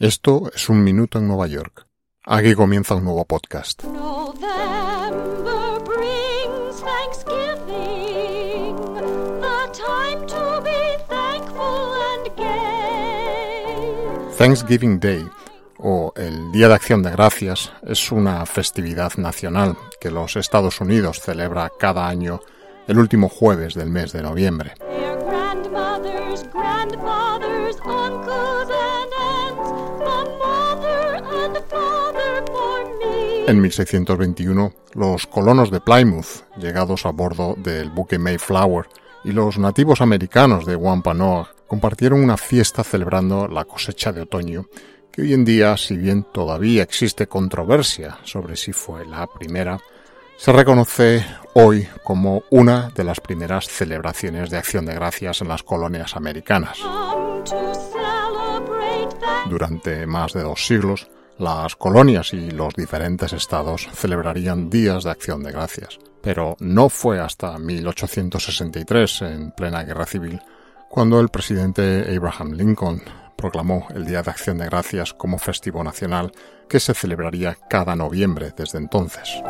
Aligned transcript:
Esto 0.00 0.50
es 0.54 0.70
un 0.70 0.82
minuto 0.82 1.18
en 1.18 1.28
Nueva 1.28 1.46
York. 1.46 1.86
Aquí 2.24 2.54
comienza 2.54 2.94
un 2.94 3.04
nuevo 3.04 3.26
podcast. 3.26 3.84
Thanksgiving 14.38 14.98
Day 15.00 15.28
o 15.76 16.14
el 16.16 16.50
Día 16.50 16.68
de 16.68 16.74
Acción 16.74 17.02
de 17.02 17.10
Gracias 17.10 17.70
es 17.82 18.10
una 18.10 18.46
festividad 18.46 19.12
nacional 19.18 19.76
que 20.00 20.10
los 20.10 20.34
Estados 20.36 20.80
Unidos 20.80 21.20
celebra 21.20 21.70
cada 21.78 22.08
año 22.08 22.40
el 22.86 22.98
último 22.98 23.28
jueves 23.28 23.74
del 23.74 23.90
mes 23.90 24.12
de 24.14 24.22
noviembre. 24.22 24.72
En 33.50 33.60
1621, 33.60 34.72
los 34.94 35.26
colonos 35.26 35.72
de 35.72 35.80
Plymouth, 35.80 36.44
llegados 36.56 37.04
a 37.04 37.10
bordo 37.10 37.56
del 37.58 37.90
buque 37.90 38.16
Mayflower, 38.16 38.86
y 39.24 39.32
los 39.32 39.58
nativos 39.58 40.00
americanos 40.00 40.64
de 40.66 40.76
Wampanoag 40.76 41.48
compartieron 41.66 42.22
una 42.22 42.36
fiesta 42.36 42.84
celebrando 42.84 43.48
la 43.48 43.64
cosecha 43.64 44.12
de 44.12 44.20
otoño, 44.20 44.66
que 45.10 45.22
hoy 45.22 45.34
en 45.34 45.44
día, 45.44 45.76
si 45.76 45.96
bien 45.96 46.24
todavía 46.32 46.84
existe 46.84 47.26
controversia 47.26 48.18
sobre 48.22 48.54
si 48.54 48.72
fue 48.72 49.04
la 49.04 49.26
primera, 49.26 49.80
se 50.36 50.52
reconoce 50.52 51.26
hoy 51.54 51.88
como 52.04 52.44
una 52.50 52.90
de 52.90 53.02
las 53.02 53.18
primeras 53.18 53.66
celebraciones 53.66 54.50
de 54.50 54.58
acción 54.58 54.86
de 54.86 54.94
gracias 54.94 55.40
en 55.40 55.48
las 55.48 55.64
colonias 55.64 56.14
americanas. 56.14 56.78
Durante 59.48 60.06
más 60.06 60.34
de 60.34 60.42
dos 60.42 60.64
siglos, 60.64 61.08
las 61.40 61.74
colonias 61.74 62.32
y 62.34 62.50
los 62.50 62.74
diferentes 62.74 63.32
estados 63.32 63.88
celebrarían 63.92 64.68
días 64.68 65.04
de 65.04 65.10
acción 65.10 65.42
de 65.42 65.52
gracias, 65.52 65.98
pero 66.22 66.56
no 66.60 66.88
fue 66.88 67.18
hasta 67.18 67.58
1863, 67.58 69.22
en 69.22 69.50
plena 69.52 69.82
guerra 69.82 70.06
civil, 70.06 70.40
cuando 70.88 71.18
el 71.18 71.30
presidente 71.30 72.14
Abraham 72.14 72.52
Lincoln 72.52 73.02
proclamó 73.36 73.88
el 73.94 74.04
Día 74.04 74.22
de 74.22 74.30
Acción 74.30 74.58
de 74.58 74.66
Gracias 74.66 75.14
como 75.14 75.38
festivo 75.38 75.82
nacional 75.82 76.30
que 76.68 76.78
se 76.78 76.92
celebraría 76.94 77.56
cada 77.68 77.96
noviembre 77.96 78.52
desde 78.54 78.78
entonces. 78.78 79.42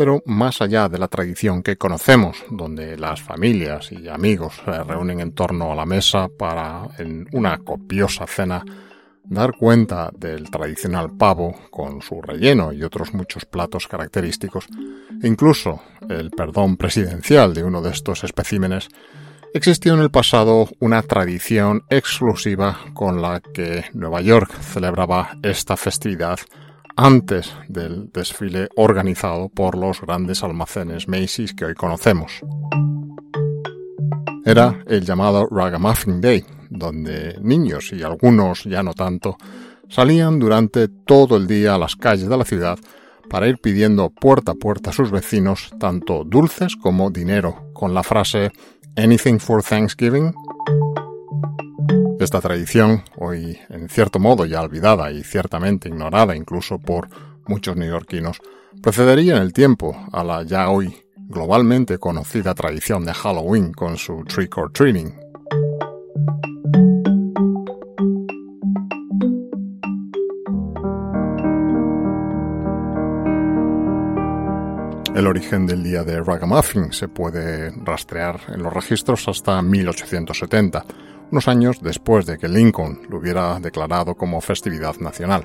Pero 0.00 0.22
más 0.24 0.62
allá 0.62 0.88
de 0.88 0.96
la 0.96 1.08
tradición 1.08 1.62
que 1.62 1.76
conocemos, 1.76 2.42
donde 2.48 2.96
las 2.96 3.20
familias 3.20 3.92
y 3.92 4.08
amigos 4.08 4.54
se 4.64 4.82
reúnen 4.82 5.20
en 5.20 5.32
torno 5.32 5.72
a 5.72 5.74
la 5.74 5.84
mesa 5.84 6.26
para, 6.38 6.88
en 6.96 7.28
una 7.32 7.58
copiosa 7.58 8.26
cena, 8.26 8.64
dar 9.24 9.54
cuenta 9.58 10.10
del 10.16 10.50
tradicional 10.50 11.14
pavo 11.18 11.54
con 11.70 12.00
su 12.00 12.22
relleno 12.22 12.72
y 12.72 12.82
otros 12.82 13.12
muchos 13.12 13.44
platos 13.44 13.86
característicos, 13.88 14.68
incluso 15.22 15.82
el 16.08 16.30
perdón 16.30 16.78
presidencial 16.78 17.52
de 17.52 17.62
uno 17.62 17.82
de 17.82 17.90
estos 17.90 18.24
especímenes, 18.24 18.88
existió 19.52 19.92
en 19.92 20.00
el 20.00 20.10
pasado 20.10 20.66
una 20.78 21.02
tradición 21.02 21.82
exclusiva 21.90 22.78
con 22.94 23.20
la 23.20 23.40
que 23.40 23.84
Nueva 23.92 24.22
York 24.22 24.50
celebraba 24.62 25.36
esta 25.42 25.76
festividad 25.76 26.38
antes 27.02 27.54
del 27.66 28.10
desfile 28.12 28.68
organizado 28.76 29.48
por 29.48 29.74
los 29.74 30.02
grandes 30.02 30.44
almacenes 30.44 31.08
Macy's 31.08 31.54
que 31.54 31.64
hoy 31.64 31.74
conocemos. 31.74 32.40
Era 34.44 34.84
el 34.86 35.06
llamado 35.06 35.46
Ragamuffin 35.50 36.20
Day, 36.20 36.44
donde 36.68 37.38
niños 37.40 37.90
y 37.94 38.02
algunos 38.02 38.64
ya 38.64 38.82
no 38.82 38.92
tanto 38.92 39.38
salían 39.88 40.38
durante 40.38 40.88
todo 40.88 41.38
el 41.38 41.46
día 41.46 41.74
a 41.74 41.78
las 41.78 41.96
calles 41.96 42.28
de 42.28 42.36
la 42.36 42.44
ciudad 42.44 42.78
para 43.30 43.48
ir 43.48 43.56
pidiendo 43.58 44.10
puerta 44.10 44.52
a 44.52 44.56
puerta 44.56 44.90
a 44.90 44.92
sus 44.92 45.10
vecinos 45.10 45.70
tanto 45.80 46.24
dulces 46.24 46.76
como 46.76 47.10
dinero, 47.10 47.70
con 47.72 47.94
la 47.94 48.02
frase 48.02 48.52
Anything 48.96 49.38
for 49.38 49.62
Thanksgiving. 49.62 50.34
Esta 52.20 52.42
tradición, 52.42 53.02
hoy 53.16 53.58
en 53.70 53.88
cierto 53.88 54.18
modo 54.18 54.44
ya 54.44 54.60
olvidada 54.60 55.10
y 55.10 55.24
ciertamente 55.24 55.88
ignorada 55.88 56.36
incluso 56.36 56.78
por 56.78 57.08
muchos 57.46 57.76
neoyorquinos, 57.76 58.42
procedería 58.82 59.36
en 59.36 59.42
el 59.42 59.54
tiempo 59.54 59.96
a 60.12 60.22
la 60.22 60.42
ya 60.42 60.68
hoy 60.68 60.94
globalmente 61.16 61.96
conocida 61.96 62.54
tradición 62.54 63.06
de 63.06 63.14
Halloween 63.14 63.72
con 63.72 63.96
su 63.96 64.22
trick 64.24 64.58
or 64.58 64.70
treating. 64.70 65.14
El 75.14 75.26
origen 75.26 75.66
del 75.66 75.82
día 75.82 76.04
de 76.04 76.22
Ragamuffin 76.22 76.92
se 76.92 77.08
puede 77.08 77.70
rastrear 77.82 78.42
en 78.48 78.62
los 78.62 78.74
registros 78.74 79.26
hasta 79.26 79.62
1870 79.62 80.84
unos 81.30 81.48
años 81.48 81.78
después 81.80 82.26
de 82.26 82.38
que 82.38 82.48
Lincoln 82.48 83.00
lo 83.08 83.18
hubiera 83.18 83.58
declarado 83.60 84.14
como 84.14 84.40
festividad 84.40 84.96
nacional. 84.96 85.44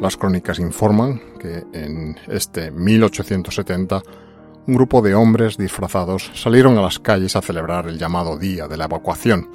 Las 0.00 0.16
crónicas 0.16 0.58
informan 0.58 1.20
que 1.38 1.64
en 1.72 2.16
este 2.28 2.70
1870 2.70 4.02
un 4.66 4.74
grupo 4.74 5.02
de 5.02 5.14
hombres 5.14 5.56
disfrazados 5.56 6.30
salieron 6.34 6.78
a 6.78 6.82
las 6.82 6.98
calles 6.98 7.36
a 7.36 7.42
celebrar 7.42 7.86
el 7.86 7.98
llamado 7.98 8.38
Día 8.38 8.66
de 8.66 8.76
la 8.76 8.86
Evacuación, 8.86 9.50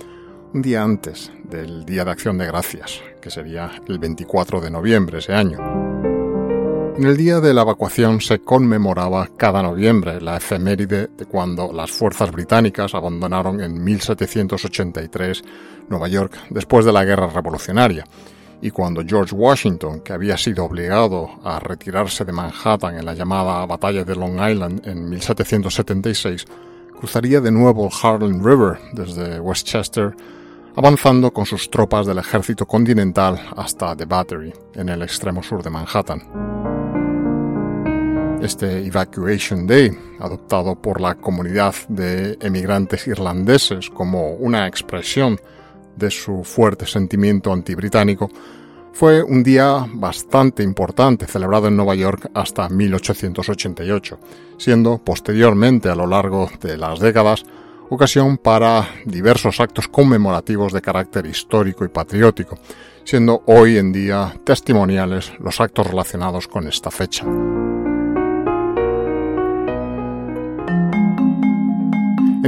un 0.53 0.61
día 0.61 0.83
antes 0.83 1.31
del 1.43 1.85
Día 1.85 2.05
de 2.05 2.11
Acción 2.11 2.37
de 2.37 2.45
Gracias, 2.45 3.01
que 3.21 3.31
sería 3.31 3.71
el 3.87 3.99
24 3.99 4.61
de 4.61 4.71
noviembre 4.71 5.19
ese 5.19 5.33
año. 5.33 5.88
En 6.99 7.05
el 7.05 7.15
día 7.15 7.39
de 7.39 7.53
la 7.53 7.61
evacuación 7.61 8.19
se 8.19 8.39
conmemoraba 8.39 9.29
cada 9.37 9.63
noviembre 9.63 10.19
la 10.19 10.35
efeméride 10.35 11.07
de 11.07 11.25
cuando 11.27 11.71
las 11.71 11.91
fuerzas 11.91 12.29
británicas 12.29 12.93
abandonaron 12.93 13.61
en 13.61 13.81
1783 13.81 15.41
Nueva 15.87 16.09
York 16.09 16.33
después 16.49 16.83
de 16.83 16.91
la 16.91 17.05
Guerra 17.05 17.27
Revolucionaria 17.27 18.03
y 18.61 18.71
cuando 18.71 19.01
George 19.07 19.33
Washington, 19.33 20.01
que 20.01 20.11
había 20.11 20.35
sido 20.35 20.65
obligado 20.65 21.39
a 21.41 21.61
retirarse 21.61 22.25
de 22.25 22.33
Manhattan 22.33 22.97
en 22.97 23.05
la 23.05 23.13
llamada 23.13 23.65
Batalla 23.65 24.03
de 24.03 24.17
Long 24.17 24.33
Island 24.33 24.85
en 24.85 25.09
1776, 25.09 26.43
cruzaría 26.97 27.39
de 27.39 27.51
nuevo 27.51 27.85
el 27.85 27.93
Harlem 28.03 28.43
River 28.43 28.77
desde 28.91 29.39
Westchester, 29.39 30.13
avanzando 30.75 31.31
con 31.31 31.45
sus 31.45 31.71
tropas 31.71 32.07
del 32.07 32.17
ejército 32.17 32.65
continental 32.65 33.39
hasta 33.55 33.95
The 33.95 34.03
Battery, 34.03 34.53
en 34.73 34.89
el 34.89 35.01
extremo 35.01 35.41
sur 35.41 35.63
de 35.63 35.69
Manhattan. 35.69 36.68
Este 38.41 38.85
Evacuation 38.85 39.67
Day, 39.67 39.91
adoptado 40.19 40.81
por 40.81 41.01
la 41.01 41.15
comunidad 41.15 41.75
de 41.89 42.37
emigrantes 42.41 43.05
irlandeses 43.05 43.89
como 43.89 44.31
una 44.31 44.65
expresión 44.65 45.37
de 45.97 46.09
su 46.09 46.45
fuerte 46.45 46.85
sentimiento 46.85 47.51
antibritánico, 47.51 48.29
fue 48.93 49.21
un 49.21 49.43
día 49.43 49.85
bastante 49.93 50.63
importante 50.63 51.25
celebrado 51.25 51.67
en 51.67 51.75
Nueva 51.75 51.95
York 51.95 52.31
hasta 52.33 52.69
1888, 52.69 54.19
siendo 54.57 54.97
posteriormente 54.99 55.89
a 55.89 55.95
lo 55.95 56.07
largo 56.07 56.49
de 56.61 56.77
las 56.77 56.99
décadas 56.99 57.43
ocasión 57.89 58.37
para 58.37 58.87
diversos 59.05 59.59
actos 59.59 59.87
conmemorativos 59.87 60.71
de 60.71 60.81
carácter 60.81 61.25
histórico 61.25 61.83
y 61.83 61.89
patriótico, 61.89 62.57
siendo 63.03 63.43
hoy 63.47 63.77
en 63.77 63.91
día 63.91 64.33
testimoniales 64.43 65.33
los 65.39 65.59
actos 65.59 65.87
relacionados 65.87 66.47
con 66.47 66.67
esta 66.67 66.89
fecha. 66.89 67.25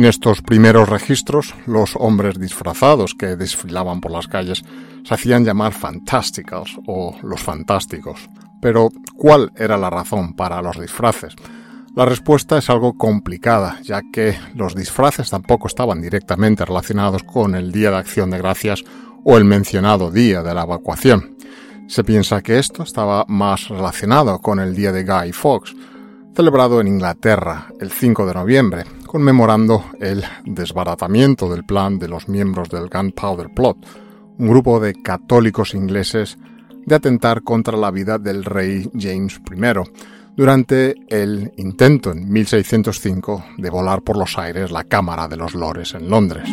En 0.01 0.06
estos 0.06 0.42
primeros 0.42 0.89
registros, 0.89 1.53
los 1.68 1.95
hombres 1.95 2.39
disfrazados 2.39 3.13
que 3.13 3.36
desfilaban 3.36 4.01
por 4.01 4.09
las 4.09 4.27
calles 4.27 4.63
se 5.03 5.13
hacían 5.13 5.45
llamar 5.45 5.74
fantásticos 5.74 6.80
o 6.88 7.15
los 7.21 7.44
fantásticos. 7.44 8.27
Pero, 8.63 8.89
¿cuál 9.15 9.51
era 9.56 9.77
la 9.77 9.92
razón 9.92 10.33
para 10.33 10.59
los 10.63 10.81
disfraces? 10.81 11.36
La 11.95 12.06
respuesta 12.06 12.57
es 12.57 12.68
algo 12.71 12.98
complicada, 12.98 13.80
ya 13.83 14.01
que 14.12 14.36
los 14.56 14.74
disfraces 14.74 15.30
tampoco 15.30 15.68
estaban 15.68 16.01
directamente 16.01 16.65
relacionados 16.65 17.21
con 17.21 17.53
el 17.53 17.71
Día 17.71 17.92
de 17.92 17.98
Acción 17.98 18.31
de 18.31 18.39
Gracias 18.39 18.83
o 19.24 19.38
el 19.38 19.45
mencionado 19.45 20.09
Día 20.09 20.42
de 20.42 20.56
la 20.56 20.63
Evacuación. 20.63 21.38
Se 21.88 22.03
piensa 22.03 22.42
que 22.42 22.57
esto 22.57 22.81
estaba 22.81 23.24
más 23.27 23.69
relacionado 23.69 24.39
con 24.39 24.59
el 24.59 24.75
Día 24.75 24.92
de 24.92 25.03
Guy 25.03 25.31
Fawkes, 25.31 25.75
celebrado 26.36 26.81
en 26.81 26.88
Inglaterra 26.88 27.68
el 27.80 27.92
5 27.92 28.25
de 28.25 28.33
noviembre, 28.33 28.86
conmemorando 29.12 29.84
el 30.00 30.24
desbaratamiento 30.46 31.50
del 31.50 31.66
plan 31.66 32.00
de 32.00 32.08
los 32.08 32.30
miembros 32.30 32.69
del 32.69 32.88
Gunpowder 32.88 33.50
Plot, 33.54 33.75
un 34.38 34.48
grupo 34.48 34.80
de 34.80 34.94
católicos 34.94 35.74
ingleses 35.74 36.38
de 36.86 36.96
atentar 36.96 37.44
contra 37.44 37.75
la 37.78 37.92
vida 37.92 38.18
del 38.18 38.46
rey 38.46 38.90
James 38.98 39.42
I 39.52 39.92
durante 40.34 40.96
el 41.10 41.52
intento 41.58 42.13
en 42.13 42.31
1605 42.31 43.44
de 43.58 43.69
volar 43.69 44.02
por 44.02 44.16
los 44.16 44.38
aires 44.38 44.72
la 44.72 44.86
Cámara 44.86 45.28
de 45.28 45.36
los 45.36 45.56
Lores 45.56 45.94
en 45.94 46.10
Londres. 46.10 46.48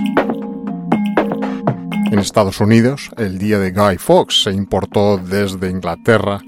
En 2.11 2.19
Estados 2.19 2.61
Unidos, 2.61 3.13
el 3.19 3.39
día 3.39 3.61
de 3.61 3.71
Guy 3.71 3.99
Fawkes 3.99 4.43
se 4.43 4.51
importó 4.51 5.17
desde 5.17 5.71
Inglaterra 5.71 6.41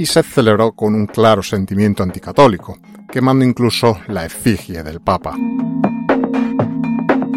y 0.00 0.06
se 0.06 0.22
celebró 0.22 0.72
con 0.72 0.94
un 0.94 1.04
claro 1.04 1.42
sentimiento 1.42 2.02
anticatólico, 2.02 2.78
quemando 3.12 3.44
incluso 3.44 4.00
la 4.08 4.24
efigie 4.24 4.82
del 4.82 5.02
Papa. 5.02 5.36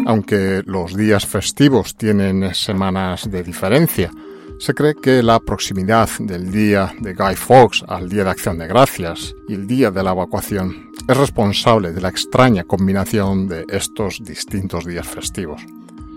Aunque 0.06 0.62
los 0.64 0.96
días 0.96 1.26
festivos 1.26 1.94
tienen 1.94 2.54
semanas 2.54 3.30
de 3.30 3.42
diferencia, 3.42 4.10
se 4.58 4.72
cree 4.72 4.94
que 4.94 5.22
la 5.22 5.40
proximidad 5.40 6.08
del 6.18 6.50
día 6.50 6.90
de 7.00 7.12
Guy 7.12 7.34
Fawkes 7.34 7.84
al 7.86 8.08
Día 8.08 8.24
de 8.24 8.30
Acción 8.30 8.56
de 8.56 8.66
Gracias 8.66 9.34
y 9.46 9.52
el 9.52 9.66
día 9.66 9.90
de 9.90 10.02
la 10.02 10.12
evacuación 10.12 10.90
es 11.06 11.16
responsable 11.18 11.92
de 11.92 12.00
la 12.00 12.08
extraña 12.08 12.64
combinación 12.64 13.46
de 13.46 13.66
estos 13.68 14.24
distintos 14.24 14.86
días 14.86 15.06
festivos. 15.06 15.60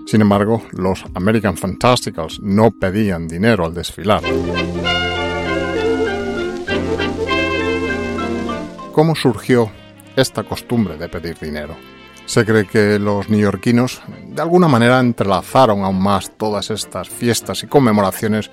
Sin 0.05 0.21
embargo, 0.21 0.63
los 0.71 1.03
American 1.13 1.57
Fantasticals 1.57 2.39
no 2.41 2.71
pedían 2.71 3.27
dinero 3.27 3.65
al 3.65 3.73
desfilar. 3.73 4.21
¿Cómo 8.97 9.13
surgió 9.13 9.69
esta 10.15 10.41
costumbre 10.41 10.97
de 10.97 11.07
pedir 11.07 11.37
dinero? 11.37 11.77
Se 12.25 12.43
cree 12.43 12.65
que 12.65 12.97
los 12.97 13.29
neoyorquinos 13.29 14.01
de 14.27 14.41
alguna 14.41 14.67
manera 14.67 14.99
entrelazaron 14.99 15.83
aún 15.83 16.01
más 16.01 16.31
todas 16.35 16.71
estas 16.71 17.07
fiestas 17.07 17.61
y 17.61 17.67
conmemoraciones 17.67 18.49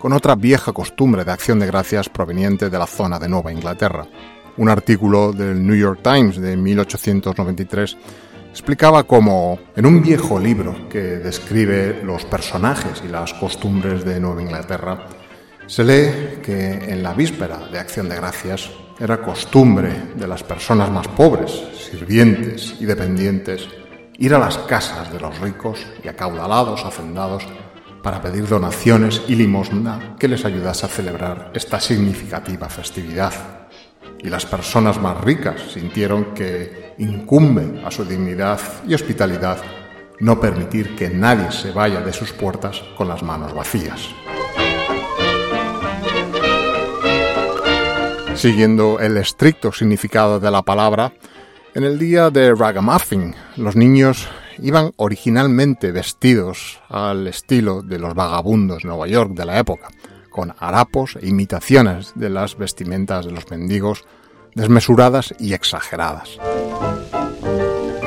con 0.00 0.12
otra 0.12 0.34
vieja 0.34 0.72
costumbre 0.72 1.24
de 1.24 1.30
acción 1.30 1.60
de 1.60 1.68
gracias 1.68 2.08
proveniente 2.08 2.70
de 2.70 2.76
la 2.76 2.88
zona 2.88 3.20
de 3.20 3.28
Nueva 3.28 3.52
Inglaterra. 3.52 4.04
Un 4.56 4.68
artículo 4.68 5.30
del 5.30 5.64
New 5.64 5.76
York 5.76 6.00
Times 6.02 6.40
de 6.40 6.56
1893 6.56 7.96
explicaba 8.50 9.04
cómo 9.04 9.60
en 9.76 9.86
un 9.86 10.02
viejo 10.02 10.40
libro 10.40 10.88
que 10.88 10.98
describe 10.98 12.02
los 12.02 12.24
personajes 12.24 13.00
y 13.04 13.08
las 13.08 13.32
costumbres 13.34 14.04
de 14.04 14.18
Nueva 14.18 14.42
Inglaterra, 14.42 15.06
se 15.68 15.84
lee 15.84 16.40
que 16.42 16.90
en 16.92 17.04
la 17.04 17.14
víspera 17.14 17.68
de 17.70 17.78
Acción 17.78 18.08
de 18.08 18.16
Gracias 18.16 18.72
era 18.98 19.20
costumbre 19.20 20.12
de 20.14 20.26
las 20.26 20.42
personas 20.42 20.90
más 20.90 21.08
pobres, 21.08 21.50
sirvientes 21.90 22.76
y 22.80 22.84
dependientes, 22.84 23.68
ir 24.18 24.34
a 24.34 24.38
las 24.38 24.58
casas 24.58 25.12
de 25.12 25.20
los 25.20 25.38
ricos 25.40 25.84
y 26.02 26.08
acaudalados 26.08 26.84
hacendados 26.84 27.44
para 28.02 28.20
pedir 28.20 28.46
donaciones 28.46 29.22
y 29.28 29.34
limosna 29.34 30.14
que 30.18 30.28
les 30.28 30.44
ayudase 30.44 30.86
a 30.86 30.90
celebrar 30.90 31.50
esta 31.54 31.80
significativa 31.80 32.68
festividad. 32.68 33.32
Y 34.22 34.28
las 34.28 34.46
personas 34.46 35.00
más 35.00 35.20
ricas 35.20 35.60
sintieron 35.72 36.34
que 36.34 36.94
incumbe 36.98 37.82
a 37.84 37.90
su 37.90 38.04
dignidad 38.04 38.60
y 38.86 38.94
hospitalidad 38.94 39.58
no 40.20 40.40
permitir 40.40 40.94
que 40.94 41.10
nadie 41.10 41.50
se 41.50 41.72
vaya 41.72 42.00
de 42.00 42.12
sus 42.12 42.32
puertas 42.32 42.82
con 42.96 43.08
las 43.08 43.22
manos 43.22 43.52
vacías. 43.52 44.10
Siguiendo 48.44 49.00
el 49.00 49.16
estricto 49.16 49.72
significado 49.72 50.38
de 50.38 50.50
la 50.50 50.60
palabra, 50.60 51.14
en 51.74 51.82
el 51.82 51.98
día 51.98 52.28
de 52.28 52.54
Ragamuffin 52.54 53.34
los 53.56 53.74
niños 53.74 54.28
iban 54.58 54.92
originalmente 54.96 55.92
vestidos 55.92 56.78
al 56.90 57.26
estilo 57.26 57.80
de 57.80 57.98
los 57.98 58.14
vagabundos 58.14 58.82
de 58.82 58.88
Nueva 58.88 59.06
York 59.06 59.30
de 59.32 59.46
la 59.46 59.58
época, 59.58 59.88
con 60.28 60.54
harapos 60.58 61.16
e 61.22 61.26
imitaciones 61.26 62.12
de 62.16 62.28
las 62.28 62.58
vestimentas 62.58 63.24
de 63.24 63.32
los 63.32 63.50
mendigos 63.50 64.04
desmesuradas 64.54 65.34
y 65.38 65.54
exageradas. 65.54 66.38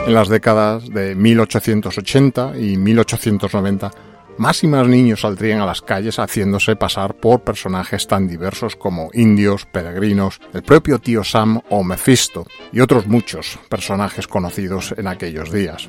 En 0.05 0.13
las 0.13 0.29
décadas 0.29 0.87
de 0.87 1.15
1880 1.15 2.59
y 2.59 2.77
1890, 2.77 3.91
más 4.37 4.63
y 4.63 4.67
más 4.67 4.87
niños 4.87 5.21
saldrían 5.21 5.61
a 5.61 5.65
las 5.65 5.81
calles 5.81 6.17
haciéndose 6.17 6.75
pasar 6.75 7.15
por 7.15 7.41
personajes 7.41 8.07
tan 8.07 8.27
diversos 8.27 8.75
como 8.75 9.09
indios, 9.13 9.65
peregrinos, 9.65 10.39
el 10.53 10.63
propio 10.63 10.99
tío 10.99 11.23
Sam 11.23 11.61
o 11.69 11.83
Mephisto 11.83 12.45
y 12.71 12.79
otros 12.79 13.07
muchos 13.07 13.59
personajes 13.69 14.27
conocidos 14.27 14.93
en 14.97 15.07
aquellos 15.07 15.51
días. 15.51 15.87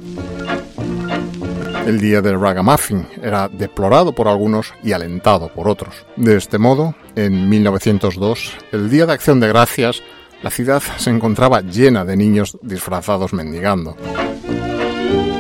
El 1.87 2.00
día 2.00 2.21
del 2.21 2.39
ragamuffin 2.39 3.06
era 3.23 3.49
deplorado 3.49 4.12
por 4.12 4.29
algunos 4.29 4.75
y 4.83 4.93
alentado 4.93 5.49
por 5.49 5.69
otros. 5.69 6.06
De 6.17 6.37
este 6.37 6.59
modo, 6.59 6.95
en 7.17 7.49
1902, 7.49 8.56
el 8.73 8.91
Día 8.91 9.06
de 9.06 9.15
Acción 9.15 9.41
de 9.41 9.49
Gracias 9.49 10.03
la 10.43 10.50
ciudad 10.50 10.83
se 10.99 11.11
encontraba 11.11 11.62
llena 11.62 12.05
de 12.05 12.17
niños 12.17 12.59
disfrazados 12.62 13.33
mendigando. 13.33 13.97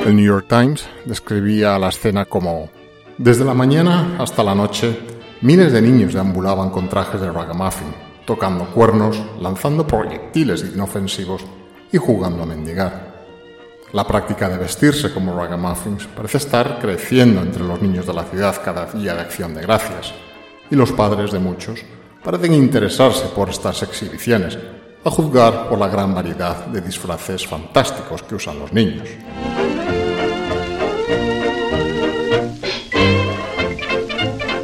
El 0.04 0.16
New 0.16 0.24
York 0.24 0.46
Times 0.48 0.86
describía 1.04 1.78
la 1.78 1.90
escena 1.90 2.24
como 2.24 2.70
desde 3.18 3.44
la 3.44 3.52
mañana 3.52 4.16
hasta 4.18 4.44
la 4.44 4.54
noche, 4.54 4.96
miles 5.40 5.72
de 5.72 5.82
niños 5.82 6.14
deambulaban 6.14 6.70
con 6.70 6.88
trajes 6.88 7.20
de 7.20 7.32
ragamuffin, 7.32 7.92
tocando 8.24 8.66
cuernos, 8.66 9.20
lanzando 9.40 9.84
proyectiles 9.84 10.64
inofensivos 10.72 11.44
y 11.90 11.98
jugando 11.98 12.44
a 12.44 12.46
mendigar. 12.46 13.08
La 13.92 14.06
práctica 14.06 14.48
de 14.48 14.58
vestirse 14.58 15.12
como 15.12 15.36
ragamuffins 15.36 16.06
parece 16.06 16.38
estar 16.38 16.78
creciendo 16.78 17.40
entre 17.40 17.64
los 17.64 17.82
niños 17.82 18.06
de 18.06 18.14
la 18.14 18.22
ciudad 18.22 18.62
cada 18.64 18.86
día 18.86 19.14
de 19.14 19.22
acción 19.22 19.52
de 19.52 19.62
gracias, 19.62 20.14
y 20.70 20.76
los 20.76 20.92
padres 20.92 21.32
de 21.32 21.40
muchos 21.40 21.80
parecen 22.22 22.54
interesarse 22.54 23.26
por 23.34 23.48
estas 23.48 23.82
exhibiciones, 23.82 24.56
a 25.04 25.10
juzgar 25.10 25.68
por 25.68 25.78
la 25.78 25.88
gran 25.88 26.14
variedad 26.14 26.66
de 26.66 26.80
disfraces 26.80 27.46
fantásticos 27.46 28.22
que 28.22 28.36
usan 28.36 28.60
los 28.60 28.72
niños. 28.72 29.08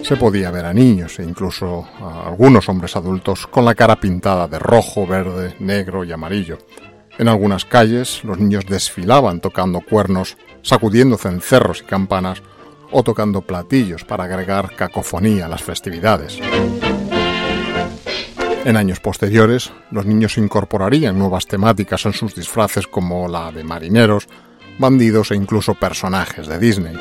Se 0.04 0.16
podía 0.16 0.50
ver 0.50 0.66
a 0.66 0.74
niños 0.74 1.18
e 1.18 1.22
incluso 1.22 1.88
a 1.98 2.28
algunos 2.28 2.68
hombres 2.68 2.94
adultos 2.94 3.46
con 3.46 3.64
la 3.64 3.74
cara 3.74 3.98
pintada 3.98 4.46
de 4.46 4.58
rojo, 4.58 5.06
verde, 5.06 5.56
negro 5.60 6.04
y 6.04 6.12
amarillo. 6.12 6.58
En 7.16 7.26
algunas 7.26 7.64
calles 7.64 8.22
los 8.22 8.38
niños 8.38 8.66
desfilaban 8.66 9.40
tocando 9.40 9.80
cuernos, 9.80 10.36
sacudiendo 10.60 11.16
cencerros 11.16 11.80
y 11.80 11.84
campanas 11.84 12.42
o 12.92 13.02
tocando 13.02 13.40
platillos 13.40 14.04
para 14.04 14.24
agregar 14.24 14.76
cacofonía 14.76 15.46
a 15.46 15.48
las 15.48 15.62
festividades. 15.62 16.38
En 18.66 18.76
años 18.76 19.00
posteriores, 19.00 19.72
los 19.90 20.04
niños 20.04 20.36
incorporarían 20.36 21.18
nuevas 21.18 21.46
temáticas 21.46 22.04
en 22.04 22.12
sus 22.12 22.34
disfraces 22.34 22.86
como 22.86 23.26
la 23.26 23.50
de 23.52 23.64
marineros, 23.64 24.28
bandidos 24.78 25.30
e 25.30 25.36
incluso 25.36 25.72
personajes 25.72 26.46
de 26.46 26.58
Disney. 26.58 26.94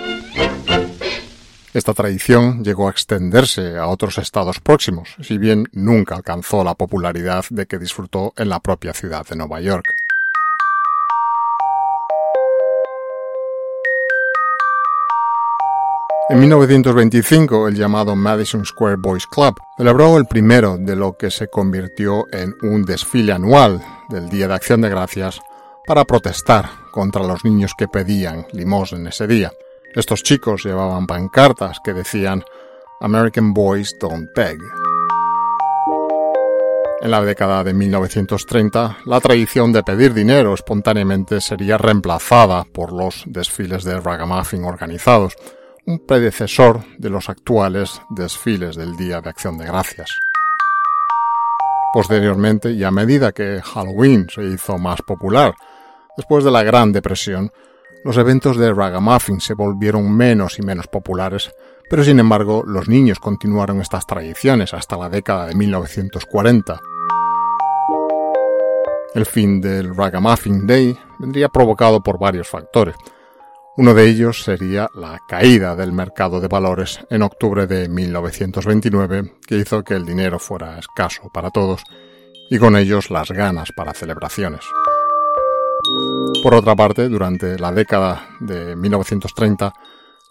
Esta 1.74 1.96
tradición 1.96 2.64
llegó 2.64 2.88
a 2.88 2.92
extenderse 2.92 3.78
a 3.78 3.88
otros 3.88 4.20
estados 4.20 4.60
próximos, 4.60 5.16
si 5.22 5.40
bien 5.40 5.68
nunca 5.74 6.16
alcanzó 6.16 6.64
la 6.64 6.76
popularidad 6.76 7.46
de 7.50 7.66
que 7.66 7.80
disfrutó 7.80 8.32
en 8.38 8.50
la 8.50 8.60
propia 8.60 8.94
ciudad 8.94 9.26
de 9.26 9.36
Nueva 9.36 9.60
York. 9.60 9.96
En 16.30 16.40
1925, 16.40 17.68
el 17.68 17.76
llamado 17.76 18.16
Madison 18.16 18.64
Square 18.64 18.98
Boys 18.98 19.26
Club 19.26 19.56
celebró 19.76 20.18
el 20.18 20.26
primero 20.26 20.78
de 20.78 20.96
lo 20.96 21.18
que 21.18 21.32
se 21.32 21.48
convirtió 21.48 22.28
en 22.32 22.56
un 22.62 22.86
desfile 22.86 23.34
anual 23.34 23.84
del 24.10 24.30
Día 24.30 24.48
de 24.48 24.54
Acción 24.54 24.82
de 24.82 24.90
Gracias 24.90 25.42
para 25.88 26.06
protestar 26.06 26.70
contra 26.92 27.24
los 27.24 27.44
niños 27.44 27.74
que 27.76 27.88
pedían 27.88 28.46
limosna 28.54 29.10
ese 29.10 29.26
día. 29.26 29.52
Estos 29.96 30.24
chicos 30.24 30.64
llevaban 30.66 31.06
pancartas 31.06 31.80
que 31.84 31.94
decían 31.94 32.44
American 33.00 33.54
Boys 33.54 33.96
Don't 34.00 34.28
Beg. 34.36 34.58
En 37.02 37.12
la 37.12 37.22
década 37.22 37.64
de 37.64 37.74
1930, 37.76 38.98
la 39.06 39.22
tradición 39.22 39.72
de 39.72 39.84
pedir 39.84 40.16
dinero 40.16 40.56
espontáneamente 40.56 41.42
sería 41.42 41.78
reemplazada 41.78 42.64
por 42.64 42.92
los 42.92 43.24
desfiles 43.28 43.84
de 43.84 44.00
ragamuffin 44.00 44.64
organizados, 44.64 45.36
un 45.86 46.00
predecesor 46.00 46.84
de 46.98 47.12
los 47.12 47.30
actuales 47.30 48.02
desfiles 48.10 48.76
del 48.76 48.96
Día 48.96 49.22
de 49.22 49.30
Acción 49.30 49.60
de 49.60 49.66
Gracias. 49.66 50.10
Posteriormente, 51.94 52.72
y 52.72 52.84
a 52.84 52.90
medida 52.90 53.32
que 53.32 53.62
Halloween 53.62 54.28
se 54.34 54.44
hizo 54.44 54.80
más 54.80 55.04
popular, 55.04 55.54
después 56.18 56.44
de 56.44 56.50
la 56.50 56.64
Gran 56.64 56.92
Depresión, 56.92 57.52
los 58.04 58.18
eventos 58.18 58.58
de 58.58 58.74
ragamuffin 58.74 59.40
se 59.40 59.54
volvieron 59.54 60.16
menos 60.16 60.60
y 60.60 60.62
menos 60.62 60.88
populares, 60.88 61.52
pero 61.90 62.04
sin 62.04 62.20
embargo 62.20 62.64
los 62.66 62.88
niños 62.90 63.20
continuaron 63.20 63.82
estas 63.82 64.06
tradiciones 64.06 64.74
hasta 64.74 64.98
la 64.98 65.10
década 65.10 65.48
de 65.48 65.56
1940. 65.56 66.82
El 69.14 69.26
fin 69.28 69.62
del 69.62 69.96
Ragamuffin 69.96 70.66
Day 70.66 70.98
vendría 71.20 71.48
provocado 71.48 72.02
por 72.02 72.20
varios 72.20 72.48
factores. 72.48 72.96
Uno 73.78 73.94
de 73.94 74.08
ellos 74.08 74.44
sería 74.44 74.90
la 74.96 75.20
caída 75.28 75.76
del 75.76 75.92
mercado 75.92 76.42
de 76.42 76.48
valores 76.48 77.00
en 77.10 77.22
octubre 77.22 77.68
de 77.68 77.90
1929, 77.90 79.34
que 79.48 79.58
hizo 79.58 79.84
que 79.84 79.94
el 79.94 80.06
dinero 80.06 80.40
fuera 80.40 80.80
escaso 80.80 81.30
para 81.32 81.52
todos 81.52 81.84
y 82.50 82.58
con 82.58 82.76
ellos 82.76 83.12
las 83.12 83.32
ganas 83.32 83.72
para 83.76 83.94
celebraciones. 83.94 84.64
Por 86.44 86.54
otra 86.54 86.76
parte, 86.76 87.08
durante 87.08 87.58
la 87.58 87.72
década 87.72 88.28
de 88.40 88.76
1930, 88.76 89.74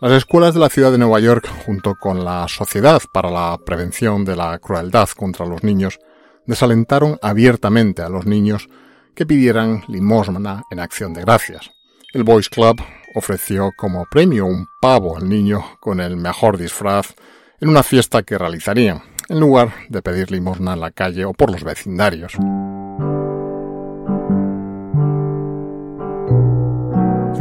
las 0.00 0.12
escuelas 0.12 0.52
de 0.52 0.60
la 0.60 0.68
ciudad 0.68 0.92
de 0.92 0.98
Nueva 0.98 1.20
York, 1.20 1.48
junto 1.64 1.94
con 1.94 2.24
la 2.24 2.46
Sociedad 2.48 3.00
para 3.12 3.30
la 3.30 3.58
Prevención 3.64 4.24
de 4.24 4.36
la 4.36 4.58
Crueldad 4.58 5.08
contra 5.10 5.46
los 5.46 5.62
Niños, 5.62 5.98
desalentaron 6.46 7.18
abiertamente 7.22 8.02
a 8.02 8.08
los 8.08 8.26
niños 8.26 8.68
que 9.14 9.26
pidieran 9.26 9.84
limosna 9.88 10.64
en 10.70 10.80
acción 10.80 11.14
de 11.14 11.22
gracias. 11.22 11.70
El 12.12 12.24
Boys 12.24 12.48
Club 12.48 12.82
ofreció 13.14 13.70
como 13.76 14.06
premio 14.10 14.46
un 14.46 14.66
pavo 14.80 15.16
al 15.16 15.28
niño 15.28 15.62
con 15.80 16.00
el 16.00 16.16
mejor 16.16 16.58
disfraz 16.58 17.14
en 17.60 17.68
una 17.68 17.82
fiesta 17.82 18.22
que 18.22 18.38
realizarían, 18.38 19.02
en 19.28 19.40
lugar 19.40 19.72
de 19.88 20.02
pedir 20.02 20.30
limosna 20.30 20.74
en 20.74 20.80
la 20.80 20.90
calle 20.90 21.24
o 21.24 21.32
por 21.32 21.50
los 21.50 21.62
vecindarios. 21.62 22.36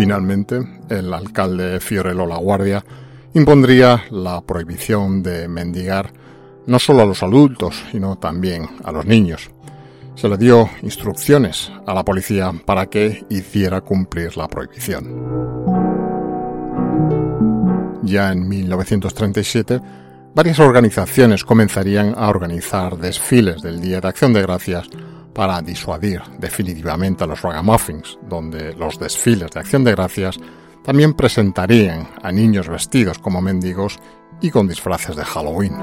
Finalmente, 0.01 0.59
el 0.89 1.13
alcalde 1.13 1.79
Fiorello 1.79 2.25
La 2.25 2.37
Guardia 2.37 2.83
impondría 3.35 4.03
la 4.09 4.41
prohibición 4.41 5.21
de 5.21 5.47
mendigar 5.47 6.11
no 6.65 6.79
solo 6.79 7.03
a 7.03 7.05
los 7.05 7.21
adultos, 7.21 7.83
sino 7.91 8.17
también 8.17 8.67
a 8.83 8.91
los 8.91 9.05
niños 9.05 9.51
se 10.15 10.27
le 10.27 10.37
dio 10.37 10.67
instrucciones 10.81 11.71
a 11.85 11.93
la 11.93 12.03
policía 12.03 12.51
para 12.65 12.87
que 12.87 13.23
hiciera 13.29 13.81
cumplir 13.81 14.35
la 14.37 14.47
prohibición. 14.47 15.05
Ya 18.01 18.31
en 18.31 18.49
1937, 18.49 19.79
varias 20.33 20.59
organizaciones 20.59 21.45
comenzarían 21.45 22.15
a 22.17 22.27
organizar 22.27 22.97
desfiles 22.97 23.61
del 23.61 23.79
Día 23.79 24.01
de 24.01 24.07
Acción 24.07 24.33
de 24.33 24.41
Gracias 24.41 24.89
para 25.33 25.61
disuadir 25.61 26.21
definitivamente 26.37 27.23
a 27.23 27.27
los 27.27 27.41
ragamuffins, 27.41 28.17
donde 28.27 28.73
los 28.75 28.99
desfiles 28.99 29.51
de 29.51 29.59
Acción 29.59 29.83
de 29.83 29.91
Gracias 29.91 30.37
también 30.83 31.13
presentarían 31.13 32.07
a 32.21 32.31
niños 32.31 32.67
vestidos 32.67 33.19
como 33.19 33.41
mendigos 33.41 33.99
y 34.41 34.49
con 34.49 34.67
disfraces 34.67 35.15
de 35.15 35.23
Halloween. 35.23 35.75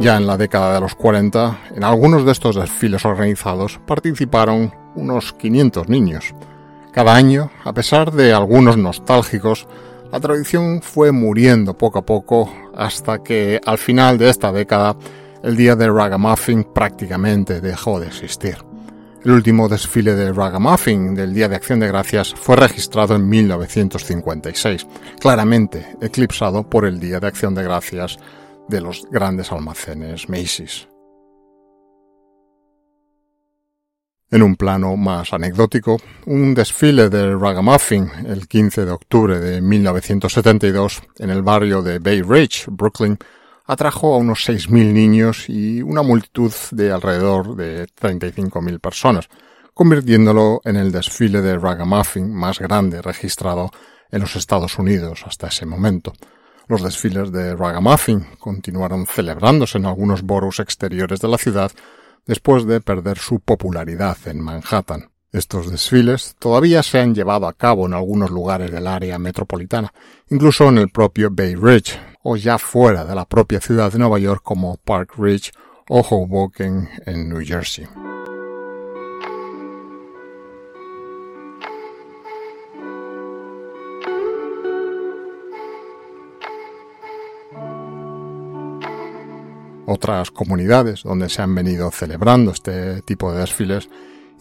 Ya 0.00 0.16
en 0.16 0.26
la 0.26 0.36
década 0.36 0.74
de 0.74 0.80
los 0.80 0.94
40, 0.94 1.58
en 1.76 1.84
algunos 1.84 2.24
de 2.24 2.32
estos 2.32 2.56
desfiles 2.56 3.04
organizados 3.04 3.80
participaron 3.86 4.72
unos 4.94 5.32
500 5.32 5.88
niños. 5.88 6.34
Cada 6.92 7.14
año, 7.14 7.50
a 7.64 7.72
pesar 7.72 8.12
de 8.12 8.32
algunos 8.32 8.76
nostálgicos, 8.76 9.66
la 10.12 10.20
tradición 10.20 10.80
fue 10.82 11.10
muriendo 11.10 11.76
poco 11.76 11.98
a 11.98 12.06
poco 12.06 12.52
hasta 12.76 13.22
que 13.22 13.60
al 13.64 13.78
final 13.78 14.18
de 14.18 14.30
esta 14.30 14.52
década 14.52 14.96
el 15.44 15.56
día 15.56 15.76
de 15.76 15.90
Ragamuffin 15.90 16.64
prácticamente 16.64 17.60
dejó 17.60 18.00
de 18.00 18.06
existir. 18.06 18.56
El 19.22 19.32
último 19.32 19.68
desfile 19.68 20.14
de 20.14 20.32
Ragamuffin 20.32 21.14
del 21.14 21.34
Día 21.34 21.48
de 21.48 21.56
Acción 21.56 21.80
de 21.80 21.88
Gracias 21.88 22.34
fue 22.34 22.56
registrado 22.56 23.14
en 23.14 23.28
1956, 23.28 24.86
claramente 25.20 25.96
eclipsado 26.00 26.68
por 26.68 26.86
el 26.86 26.98
Día 26.98 27.20
de 27.20 27.26
Acción 27.26 27.54
de 27.54 27.62
Gracias 27.62 28.18
de 28.68 28.80
los 28.80 29.06
grandes 29.10 29.52
almacenes 29.52 30.30
Macy's. 30.30 30.88
En 34.30 34.42
un 34.42 34.56
plano 34.56 34.96
más 34.96 35.32
anecdótico, 35.34 35.98
un 36.24 36.54
desfile 36.54 37.10
de 37.10 37.36
Ragamuffin 37.36 38.10
el 38.26 38.48
15 38.48 38.86
de 38.86 38.90
octubre 38.90 39.38
de 39.38 39.60
1972 39.60 41.02
en 41.18 41.28
el 41.28 41.42
barrio 41.42 41.82
de 41.82 41.98
Bay 41.98 42.22
Ridge, 42.22 42.66
Brooklyn, 42.68 43.18
atrajo 43.64 44.14
a 44.14 44.18
unos 44.18 44.46
6.000 44.48 44.92
niños 44.92 45.48
y 45.48 45.82
una 45.82 46.02
multitud 46.02 46.52
de 46.70 46.92
alrededor 46.92 47.56
de 47.56 47.86
35.000 47.86 48.80
personas, 48.80 49.28
convirtiéndolo 49.72 50.60
en 50.64 50.76
el 50.76 50.92
desfile 50.92 51.40
de 51.40 51.58
Ragamuffin 51.58 52.32
más 52.32 52.58
grande 52.58 53.02
registrado 53.02 53.70
en 54.10 54.20
los 54.20 54.36
Estados 54.36 54.78
Unidos 54.78 55.24
hasta 55.26 55.48
ese 55.48 55.66
momento. 55.66 56.12
Los 56.68 56.82
desfiles 56.82 57.32
de 57.32 57.56
Ragamuffin 57.56 58.26
continuaron 58.38 59.06
celebrándose 59.06 59.78
en 59.78 59.86
algunos 59.86 60.22
boroughs 60.22 60.60
exteriores 60.60 61.20
de 61.20 61.28
la 61.28 61.38
ciudad 61.38 61.72
después 62.26 62.66
de 62.66 62.80
perder 62.80 63.18
su 63.18 63.40
popularidad 63.40 64.16
en 64.26 64.40
Manhattan. 64.40 65.13
Estos 65.34 65.68
desfiles 65.68 66.36
todavía 66.38 66.80
se 66.84 67.00
han 67.00 67.12
llevado 67.12 67.48
a 67.48 67.54
cabo 67.54 67.86
en 67.86 67.94
algunos 67.94 68.30
lugares 68.30 68.70
del 68.70 68.86
área 68.86 69.18
metropolitana, 69.18 69.92
incluso 70.30 70.68
en 70.68 70.78
el 70.78 70.90
propio 70.90 71.28
Bay 71.32 71.56
Ridge, 71.56 71.98
o 72.22 72.36
ya 72.36 72.56
fuera 72.56 73.04
de 73.04 73.16
la 73.16 73.24
propia 73.24 73.60
ciudad 73.60 73.90
de 73.90 73.98
Nueva 73.98 74.20
York 74.20 74.42
como 74.44 74.76
Park 74.76 75.14
Ridge 75.18 75.50
o 75.88 76.02
Hoboken 76.02 76.88
en 77.04 77.28
New 77.30 77.44
Jersey. 77.44 77.84
Otras 89.86 90.30
comunidades 90.30 91.02
donde 91.02 91.28
se 91.28 91.42
han 91.42 91.52
venido 91.56 91.90
celebrando 91.90 92.52
este 92.52 93.02
tipo 93.02 93.32
de 93.32 93.40
desfiles 93.40 93.90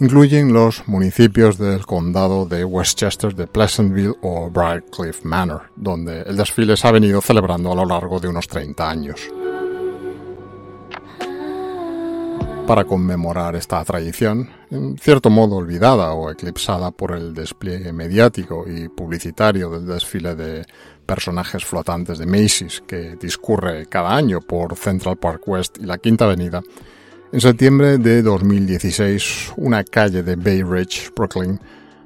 incluyen 0.03 0.51
los 0.51 0.85
municipios 0.85 1.57
del 1.57 1.85
condado 1.85 2.45
de 2.45 2.65
Westchester, 2.65 3.33
de 3.33 3.47
Pleasantville 3.47 4.13
o 4.21 4.49
Briarcliff 4.49 5.23
Manor, 5.23 5.71
donde 5.77 6.23
el 6.23 6.35
desfile 6.35 6.75
se 6.75 6.85
ha 6.85 6.91
venido 6.91 7.21
celebrando 7.21 7.71
a 7.71 7.75
lo 7.75 7.85
largo 7.85 8.19
de 8.19 8.27
unos 8.27 8.45
30 8.49 8.89
años. 8.89 9.21
Para 12.67 12.83
conmemorar 12.83 13.55
esta 13.55 13.81
tradición, 13.85 14.49
en 14.69 14.97
cierto 14.97 15.29
modo 15.29 15.55
olvidada 15.55 16.11
o 16.11 16.29
eclipsada 16.29 16.91
por 16.91 17.15
el 17.15 17.33
despliegue 17.33 17.93
mediático 17.93 18.65
y 18.67 18.89
publicitario 18.89 19.69
del 19.69 19.85
desfile 19.87 20.35
de 20.35 20.65
personajes 21.05 21.63
flotantes 21.63 22.17
de 22.17 22.25
Macy's 22.25 22.83
que 22.85 23.15
discurre 23.15 23.85
cada 23.85 24.13
año 24.13 24.41
por 24.41 24.75
Central 24.75 25.15
Park 25.15 25.47
West 25.47 25.77
y 25.79 25.85
la 25.85 25.97
Quinta 25.97 26.25
Avenida, 26.25 26.61
en 27.33 27.41
septiembre 27.41 27.97
de 27.97 28.21
2016 28.21 29.53
una 29.57 29.83
calle 29.83 30.21
de 30.21 30.35
Bay 30.35 30.61
Ridge, 30.61 31.11
Brooklyn, 31.15 31.59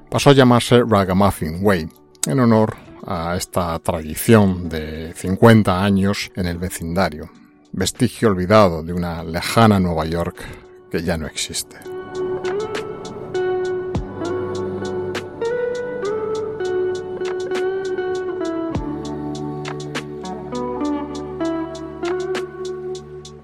pasó 0.09 0.29
a 0.29 0.33
llamarse 0.33 0.81
Ragamuffin 0.87 1.59
Way, 1.61 1.89
en 2.27 2.39
honor 2.39 2.77
a 3.05 3.35
esta 3.35 3.77
tradición 3.79 4.69
de 4.69 5.11
50 5.13 5.83
años 5.83 6.31
en 6.35 6.45
el 6.45 6.57
vecindario, 6.57 7.29
vestigio 7.73 8.29
olvidado 8.29 8.83
de 8.83 8.93
una 8.93 9.21
lejana 9.21 9.81
Nueva 9.81 10.05
York 10.05 10.37
que 10.89 11.03
ya 11.03 11.17
no 11.17 11.27
existe. 11.27 11.96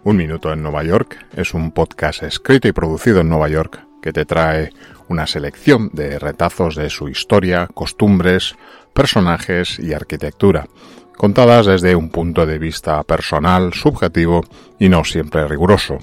Un 0.06 0.18
Minuto 0.18 0.52
en 0.52 0.62
Nueva 0.62 0.84
York 0.84 1.26
es 1.34 1.54
un 1.54 1.72
podcast 1.72 2.24
escrito 2.24 2.68
y 2.68 2.74
producido 2.74 3.22
en 3.22 3.30
Nueva 3.30 3.48
York 3.48 3.88
que 4.02 4.12
te 4.12 4.26
trae 4.26 4.72
una 5.08 5.26
selección 5.28 5.92
de 5.94 6.20
retazos 6.20 6.76
de 6.76 6.90
su 6.90 7.08
historia, 7.08 7.70
costumbres, 7.74 8.56
personajes 8.94 9.80
y 9.80 9.94
arquitectura, 9.94 10.68
contadas 11.16 11.68
desde 11.68 11.96
un 11.96 12.10
punto 12.10 12.46
de 12.46 12.60
vista 12.60 13.02
personal, 13.04 13.74
subjetivo 13.74 14.44
y 14.78 14.90
no 14.90 15.06
siempre 15.06 15.48
riguroso. 15.48 15.98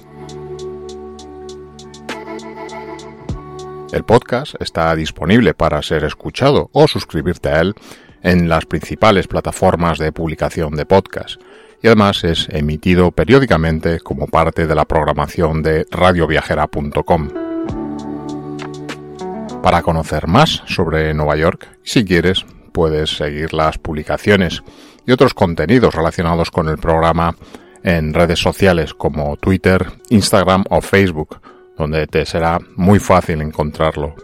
El 3.93 4.03
podcast 4.03 4.55
está 4.59 4.95
disponible 4.95 5.53
para 5.53 5.79
ser 5.83 6.05
escuchado 6.05 6.71
o 6.73 6.87
suscribirte 6.87 7.49
a 7.49 7.61
él 7.61 7.75
en 8.23 8.49
las 8.49 8.65
principales 8.65 9.27
plataformas 9.27 9.99
de 9.99 10.11
publicación 10.11 10.75
de 10.75 10.87
podcast 10.87 11.39
y 11.81 11.87
además 11.87 12.23
es 12.23 12.47
emitido 12.49 13.11
periódicamente 13.11 13.99
como 13.99 14.27
parte 14.27 14.67
de 14.67 14.75
la 14.75 14.85
programación 14.85 15.63
de 15.63 15.85
radioviajera.com. 15.89 17.29
Para 19.63 19.81
conocer 19.81 20.27
más 20.27 20.63
sobre 20.65 21.13
Nueva 21.13 21.35
York, 21.35 21.67
si 21.83 22.03
quieres, 22.03 22.45
puedes 22.71 23.15
seguir 23.15 23.53
las 23.53 23.77
publicaciones 23.77 24.63
y 25.05 25.11
otros 25.11 25.33
contenidos 25.33 25.93
relacionados 25.93 26.51
con 26.51 26.69
el 26.69 26.77
programa 26.77 27.35
en 27.83 28.13
redes 28.13 28.39
sociales 28.39 28.93
como 28.93 29.37
Twitter, 29.37 29.91
Instagram 30.09 30.63
o 30.69 30.81
Facebook, 30.81 31.39
donde 31.77 32.07
te 32.07 32.25
será 32.25 32.59
muy 32.75 32.99
fácil 32.99 33.41
encontrarlo. 33.41 34.15